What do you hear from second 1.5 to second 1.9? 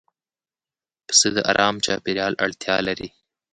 آرام